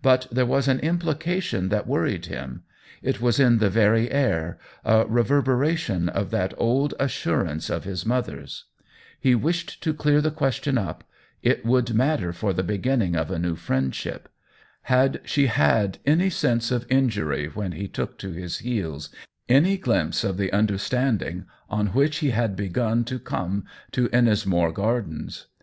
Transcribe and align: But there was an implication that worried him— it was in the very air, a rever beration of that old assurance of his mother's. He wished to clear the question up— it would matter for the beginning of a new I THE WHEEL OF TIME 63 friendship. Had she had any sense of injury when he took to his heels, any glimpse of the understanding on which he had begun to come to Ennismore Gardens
But 0.00 0.28
there 0.32 0.46
was 0.46 0.66
an 0.66 0.80
implication 0.80 1.68
that 1.68 1.86
worried 1.86 2.24
him— 2.24 2.62
it 3.02 3.20
was 3.20 3.38
in 3.38 3.58
the 3.58 3.68
very 3.68 4.10
air, 4.10 4.58
a 4.82 5.04
rever 5.04 5.42
beration 5.42 6.08
of 6.08 6.30
that 6.30 6.54
old 6.56 6.94
assurance 6.98 7.68
of 7.68 7.84
his 7.84 8.06
mother's. 8.06 8.64
He 9.20 9.34
wished 9.34 9.82
to 9.82 9.92
clear 9.92 10.22
the 10.22 10.30
question 10.30 10.78
up— 10.78 11.04
it 11.52 11.66
would 11.66 11.92
matter 11.92 12.32
for 12.32 12.54
the 12.54 12.62
beginning 12.62 13.14
of 13.14 13.30
a 13.30 13.32
new 13.32 13.32
I 13.32 13.32
THE 13.32 13.34
WHEEL 13.34 13.34
OF 13.34 13.42
TIME 13.42 13.56
63 13.56 13.66
friendship. 14.10 14.28
Had 14.84 15.20
she 15.26 15.46
had 15.48 15.98
any 16.06 16.30
sense 16.30 16.70
of 16.70 16.86
injury 16.90 17.48
when 17.48 17.72
he 17.72 17.88
took 17.88 18.16
to 18.20 18.30
his 18.30 18.60
heels, 18.60 19.10
any 19.50 19.76
glimpse 19.76 20.24
of 20.24 20.38
the 20.38 20.50
understanding 20.50 21.44
on 21.68 21.88
which 21.88 22.20
he 22.20 22.30
had 22.30 22.56
begun 22.56 23.04
to 23.04 23.18
come 23.18 23.66
to 23.92 24.08
Ennismore 24.14 24.72
Gardens 24.72 25.44